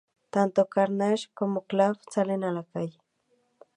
Tanto 0.33 0.61
Carnage 0.73 1.25
como 1.39 1.61
Klaw 1.69 1.93
salen 2.13 2.41
a 2.43 2.51
la 2.55 2.63
calle. 2.71 2.99